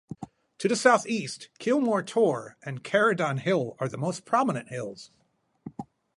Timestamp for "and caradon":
2.63-3.37